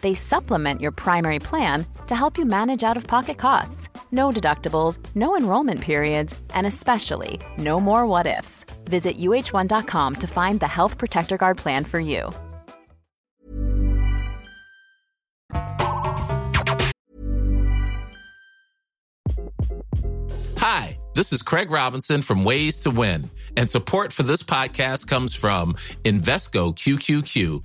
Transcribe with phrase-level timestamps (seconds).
[0.00, 3.88] They supplement your primary plan to help you manage out of pocket costs.
[4.10, 8.64] No deductibles, no enrollment periods, and especially no more what ifs.
[8.84, 12.30] Visit uh1.com to find the Health Protector Guard plan for you.
[20.58, 25.34] Hi, this is Craig Robinson from Ways to Win, and support for this podcast comes
[25.34, 25.74] from
[26.04, 27.64] Invesco QQQ,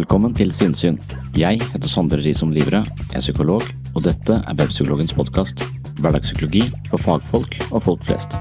[0.00, 0.96] Velkommen til Sinnsyn.
[1.36, 2.80] Jeg heter Sondre Risom Livre,
[3.14, 3.62] er psykolog,
[3.94, 5.62] og dette er Webpsykologens podkast.
[6.00, 8.34] Hverdagspsykologi for fagfolk og folk flest.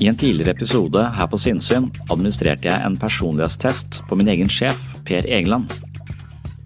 [0.00, 4.80] I en tidligere episode her på Sinnsyn administrerte jeg en personlighetstest på min egen sjef,
[5.04, 5.89] Per Egeland.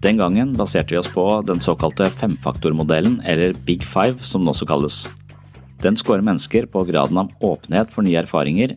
[0.05, 4.67] Den gangen baserte vi oss på den såkalte femfaktormodellen, eller Big Five som den også
[4.69, 4.97] kalles.
[5.81, 8.75] Den scorer mennesker på graden av åpenhet for nye erfaringer,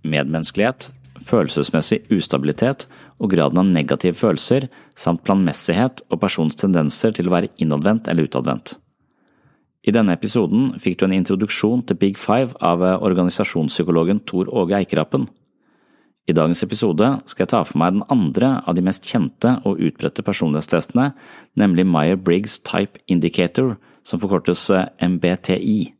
[0.00, 0.86] medmenneskelighet,
[1.20, 2.86] følelsesmessig ustabilitet
[3.20, 8.30] og graden av negative følelser, samt planmessighet og persons tendenser til å være innadvendt eller
[8.30, 8.78] utadvendt.
[9.84, 15.28] I denne episoden fikk du en introduksjon til Big Five av organisasjonspsykologen Tor Åge Eikerapen.
[16.30, 19.80] I dagens episode skal jeg ta for meg den andre av de mest kjente og
[19.82, 21.08] utbredte personlighetstestene,
[21.58, 23.74] nemlig Meyer-Briggs Type Indicator,
[24.06, 24.68] som forkortes
[25.02, 25.90] MBTI.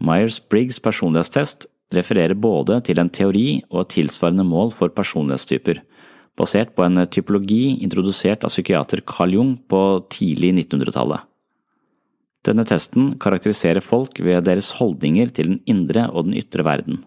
[0.00, 5.82] Myers-Briggs personlighetstest refererer både til en teori og et tilsvarende mål for personlighetstyper,
[6.36, 11.26] basert på en typologi introdusert av psykiater Carl Jung på tidlig 1900-tallet.
[12.46, 17.02] Denne testen karakteriserer folk ved deres holdninger til den indre og den ytre verden.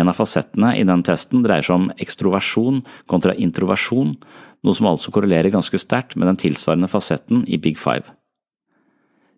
[0.00, 2.80] En av fasettene i den testen dreier seg om ekstroversjon
[3.10, 4.16] kontra introversjon,
[4.62, 8.14] noe som altså korrelerer ganske sterkt med den tilsvarende fasetten i Big Five.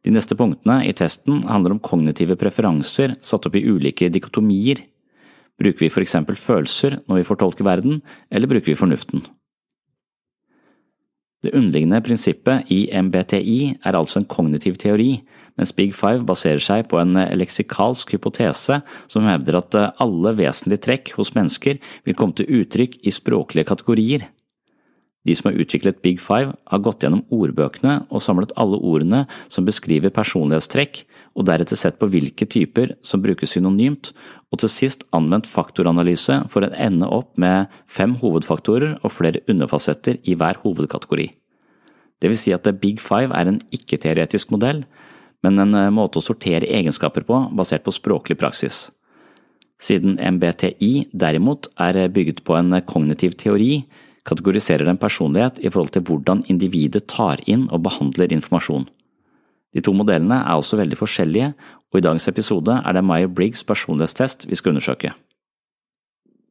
[0.04, 4.82] De neste punktene i testen handler om kognitive preferanser satt opp i ulike dikotomier.
[5.58, 9.24] Bruker vi for eksempel følelser når vi fortolker verden, eller bruker vi fornuften?
[11.44, 15.18] Det underliggende prinsippet i MBTI er altså en kognitiv teori,
[15.60, 18.80] mens Big Five baserer seg på en leksikalsk hypotese
[19.12, 24.24] som hevder at alle vesentlige trekk hos mennesker vil komme til uttrykk i språklige kategorier.
[25.24, 29.68] De som har utviklet Big Five, har gått gjennom ordbøkene og samlet alle ordene som
[29.68, 31.04] beskriver personlighetstrekk,
[31.34, 34.12] og deretter sett på hvilke typer som brukes synonymt,
[34.54, 40.20] og til sist anvendt faktoranalyse for å ende opp med fem hovedfaktorer og flere underfasetter
[40.22, 41.26] i hver hovedkategori.
[42.22, 44.84] Det vil si at Big Five er en ikke-teoretisk modell,
[45.44, 48.86] men en måte å sortere egenskaper på basert på språklig praksis.
[49.82, 53.82] Siden MBTI derimot er bygget på en kognitiv teori,
[54.24, 58.86] kategoriserer den personlighet i forhold til hvordan individet tar inn og behandler informasjon.
[59.74, 61.52] De to modellene er også veldig forskjellige,
[61.90, 65.12] og i dagens episode er det Meyer-Briggs personlighetstest vi skal undersøke.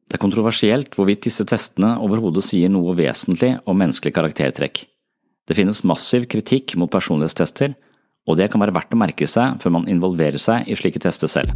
[0.04, 4.84] Det er kontroversielt hvorvidt disse testene overhodet sier noe vesentlig om menneskelige karaktertrekk.
[5.48, 7.74] Det finnes massiv kritikk mot personlighetstester,
[8.24, 11.28] og det kan være verdt å merke seg før man involverer seg i slike tester
[11.28, 11.52] selv.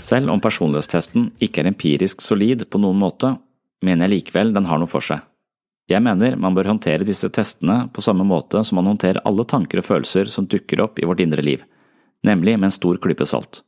[0.00, 3.34] Selv om personlighetstesten ikke er empirisk solid på noen måte,
[3.84, 5.20] mener jeg likevel den har noe for seg.
[5.90, 9.80] Jeg mener man bør håndtere disse testene på samme måte som man håndterer alle tanker
[9.80, 11.64] og følelser som dukker opp i vårt indre liv,
[12.22, 13.64] nemlig med en stor klype salt.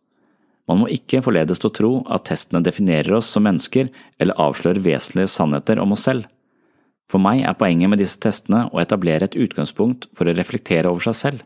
[0.70, 3.90] Man må ikke forledes til å tro at testene definerer oss som mennesker
[4.22, 6.28] eller avslører vesentlige sannheter om oss selv.
[7.10, 11.10] For meg er poenget med disse testene å etablere et utgangspunkt for å reflektere over
[11.10, 11.42] seg selv.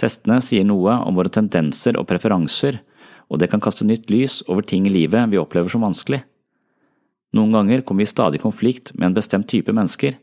[0.00, 2.80] Testene sier noe om våre tendenser og preferanser,
[3.28, 6.24] og det kan kaste nytt lys over ting i livet vi opplever som vanskelig.
[7.32, 10.18] Noen ganger kommer vi i stadig konflikt med en bestemt type mennesker,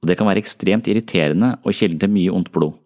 [0.00, 2.76] og det kan være ekstremt irriterende og kilden til mye ondt blod.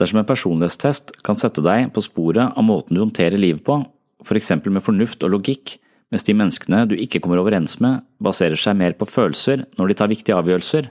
[0.00, 3.82] Dersom en personlighetstest kan sette deg på sporet av måten du håndterer livet på,
[4.24, 5.76] for eksempel med fornuft og logikk,
[6.10, 9.98] mens de menneskene du ikke kommer overens med, baserer seg mer på følelser når de
[10.00, 10.88] tar viktige avgjørelser,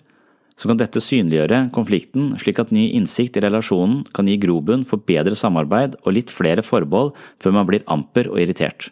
[0.60, 5.02] så kan dette synliggjøre konflikten slik at ny innsikt i relasjonen kan gi grobunn for
[5.08, 8.90] bedre samarbeid og litt flere forbehold før man blir amper og irritert.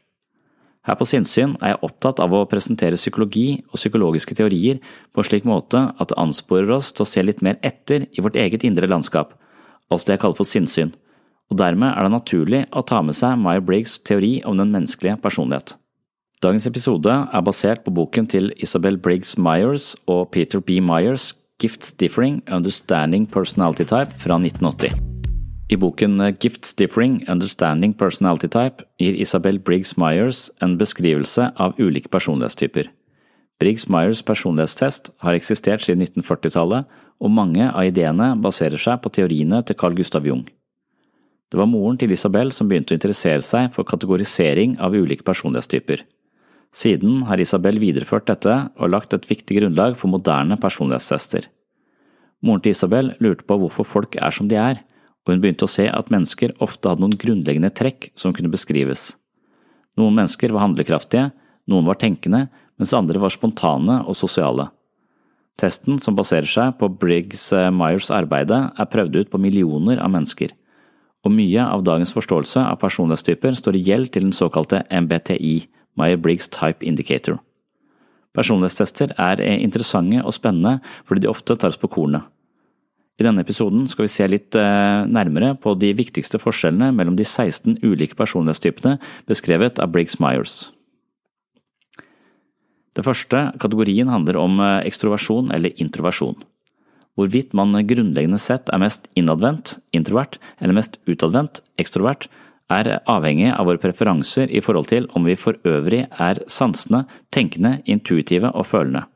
[0.88, 4.80] Her på Sinnsyn er jeg opptatt av å presentere psykologi og psykologiske teorier
[5.12, 8.24] på en slik måte at det ansporer oss til å se litt mer etter i
[8.24, 9.34] vårt eget indre landskap,
[9.92, 10.94] altså det jeg kaller for sinnssyn,
[11.52, 15.76] og dermed er det naturlig å ta med seg Meyer-Briggs teori om den menneskelige personlighet.
[16.44, 20.80] Dagens episode er basert på boken til Isabel Briggs Myers og Peter B.
[20.80, 25.17] Myers Gifts Differing Understanding Personality Type fra 1980.
[25.68, 31.76] I boken Gift Gifts Differing Understanding Personality Type gir Isabel Briggs Myers en beskrivelse av
[31.78, 32.88] ulike personlighetstyper.
[33.60, 36.88] Briggs Myers personlighetstest har eksistert siden 1940-tallet,
[37.20, 40.46] og mange av ideene baserer seg på teoriene til Carl Gustav Jung.
[41.52, 46.06] Det var moren til Isabel som begynte å interessere seg for kategorisering av ulike personlighetstyper.
[46.72, 51.48] Siden har Isabel videreført dette og lagt et viktig grunnlag for moderne personlighetstester.
[52.40, 54.86] Moren til Isabel lurte på hvorfor folk er som de er,
[55.28, 59.12] og hun begynte å se at mennesker ofte hadde noen grunnleggende trekk som kunne beskrives.
[60.00, 61.34] Noen mennesker var handlekraftige,
[61.68, 62.46] noen var tenkende,
[62.80, 64.70] mens andre var spontane og sosiale.
[65.60, 70.14] Testen, som baserer seg på Briggs eh, Myers arbeide, er prøvd ut på millioner av
[70.14, 70.54] mennesker,
[71.26, 75.58] og mye av dagens forståelse av personlighetstyper står i gjeld til den såkalte MBTI,
[75.98, 77.42] Meyer-Briggs Type Indicator.
[78.38, 80.78] Personlighetstester er interessante og spennende
[81.10, 82.30] fordi de ofte tar oss på kornet.
[83.18, 87.26] I denne episoden skal vi se litt eh, nærmere på de viktigste forskjellene mellom de
[87.26, 90.68] 16 ulike personlighetstypene beskrevet av Briggs Myers.
[92.98, 96.38] Den første kategorien handler om eh, ekstroversjon eller introversjon.
[97.18, 102.30] Hvorvidt man grunnleggende sett er mest innadvendt, introvert, eller mest utadvendt, ekstrovert,
[102.70, 107.80] er avhengig av våre preferanser i forhold til om vi for øvrig er sansende, tenkende,
[107.90, 109.08] intuitive og følende.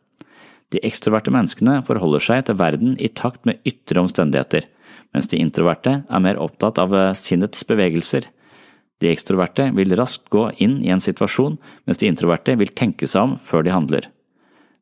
[0.71, 4.67] De ekstroverte menneskene forholder seg til verden i takt med ytre omstendigheter,
[5.11, 8.29] mens de introverte er mer opptatt av eh, sinnets bevegelser.
[9.01, 11.57] De ekstroverte vil raskt gå inn i en situasjon,
[11.89, 14.07] mens de introverte vil tenke seg om før de handler.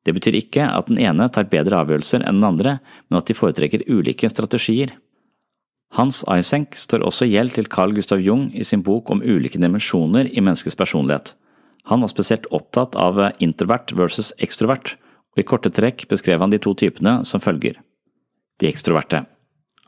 [0.05, 2.77] Det betyr ikke at den ene tar bedre avgjørelser enn den andre,
[3.10, 4.93] men at de foretrekker ulike strategier.
[5.98, 10.29] Hans Eysenck står også gjeld til Carl Gustav Jung i sin bok om ulike dimensjoner
[10.29, 11.34] i menneskets personlighet.
[11.89, 14.93] Han var spesielt opptatt av introvert versus ekstrovert,
[15.36, 17.78] og i korte trekk beskrev han de to typene som følger.
[18.60, 19.24] De ekstroverte.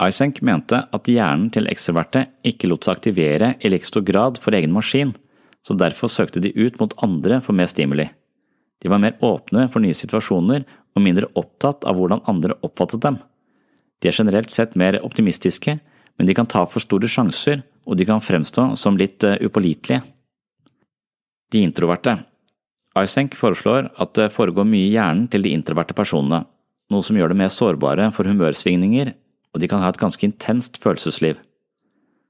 [0.02, 4.56] Isenk mente at hjernen til ekstroverte ikke lot seg aktivere i like stor grad for
[4.58, 5.14] egen maskin,
[5.62, 8.08] så derfor søkte de ut mot andre for mer stimuli.
[8.82, 13.20] De var mer åpne for nye situasjoner og mindre opptatt av hvordan andre oppfattet dem.
[14.02, 15.78] De er generelt sett mer optimistiske,
[16.18, 20.02] men de kan ta for store sjanser, og de kan fremstå som litt eh, upålitelige.
[21.52, 22.18] De introverte.
[22.98, 26.44] Eysenck foreslår at det foregår mye i hjernen til de introverte personene,
[26.92, 29.14] noe som gjør dem mer sårbare for humørsvingninger,
[29.52, 31.40] og de kan ha et ganske intenst følelsesliv.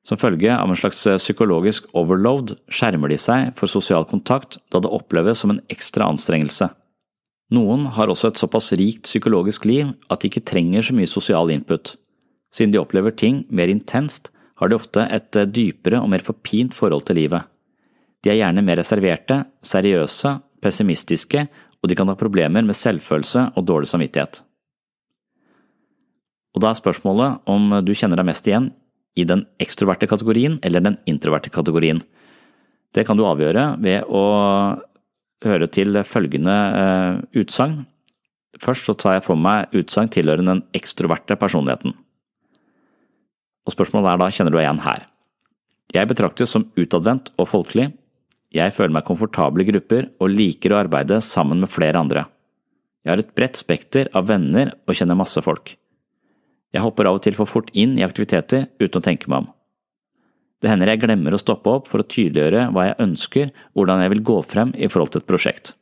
[0.06, 4.90] Som følge av en slags psykologisk overload skjermer de seg for sosial kontakt da det
[4.90, 6.70] oppleves som en ekstra anstrengelse.
[7.54, 11.52] Noen har også et såpass rikt psykologisk liv at de ikke trenger så mye sosial
[11.54, 11.96] input.
[12.54, 14.30] Siden de opplever ting mer intenst,
[14.62, 17.50] har de ofte et dypere og mer forpint forhold til livet.
[18.22, 21.48] De er gjerne mer reserverte, seriøse pessimistiske,
[21.82, 24.44] og de kan ha problemer med selvfølelse og dårlig samvittighet.
[26.52, 28.72] Og da er spørsmålet om du kjenner deg mest igjen
[29.18, 32.02] i den ekstroverte kategorien eller den introverte kategorien.
[32.92, 34.24] Det kan du avgjøre ved å
[35.46, 37.86] høre til følgende uh, utsagn.
[38.62, 41.96] Først så tar jeg for meg utsagn tilhørende den ekstroverte personligheten.
[43.66, 45.08] Og spørsmålet er da kjenner du deg igjen her.
[45.92, 47.90] Jeg betraktes som utadvendt og folkelig,
[48.52, 52.26] jeg føler meg komfortabel i grupper og liker å arbeide sammen med flere andre.
[53.02, 55.74] Jeg har et bredt spekter av venner og kjenner masse folk.
[56.72, 59.50] Jeg hopper av og til for fort inn i aktiviteter uten å tenke meg om.
[60.62, 64.14] Det hender jeg glemmer å stoppe opp for å tydeliggjøre hva jeg ønsker, hvordan jeg
[64.14, 65.74] vil gå frem i forhold til et prosjekt.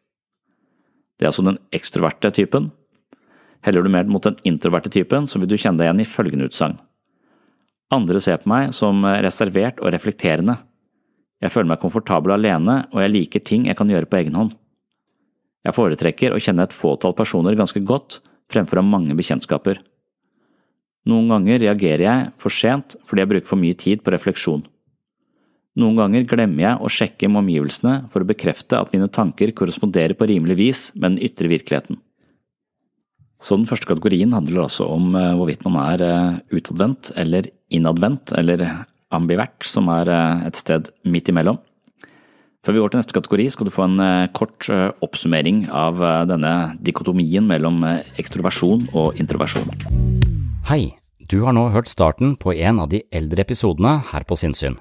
[1.20, 2.70] Det er altså den ekstroverte typen.
[3.66, 6.48] Heller du mer mot den introverte typen, så vil du kjenne deg igjen i følgende
[6.48, 6.78] utsagn.
[7.92, 10.56] Andre ser på meg som reservert og reflekterende.
[11.40, 14.56] Jeg føler meg komfortabel alene, og jeg liker ting jeg kan gjøre på egen hånd.
[15.64, 18.20] Jeg foretrekker å kjenne et fåtall personer ganske godt
[18.52, 19.80] fremfor å ha mange bekjentskaper.
[21.10, 24.66] Noen ganger reagerer jeg for sent fordi jeg bruker for mye tid på refleksjon.
[25.80, 30.18] Noen ganger glemmer jeg å sjekke med omgivelsene for å bekrefte at mine tanker korresponderer
[30.18, 32.00] på rimelig vis med den ytre virkeligheten.
[33.40, 38.34] Så den første kategorien handler altså om eh, hvorvidt man er eh, utadvendt eller innadvendt,
[38.36, 38.66] eller
[39.16, 41.60] ambivert, som er eh, et sted midt imellom.
[42.66, 46.02] Før vi går til neste kategori, skal du få en eh, kort eh, oppsummering av
[46.30, 47.82] denne dikotomien mellom
[48.20, 49.72] ekstroversjon og introversjon.
[50.70, 50.92] Hei,
[51.30, 54.78] du har nå hørt starten på en av de eldre episodene her på Sinnsyn.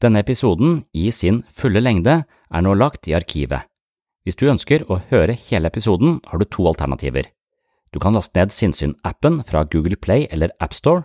[0.00, 3.66] Denne episoden, i sin fulle lengde, er nå lagt i arkivet.
[4.24, 7.28] Hvis du ønsker å høre hele episoden, har du to alternativer.
[7.92, 11.04] Du kan laste ned Sinnsyn-appen fra Google Play eller AppStore,